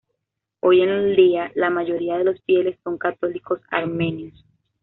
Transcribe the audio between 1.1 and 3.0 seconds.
día la mayoría de los fieles son